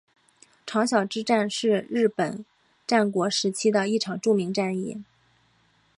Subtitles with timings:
[0.65, 2.43] 长筱之战是是日本
[2.87, 5.03] 战国时期的一场著名战役。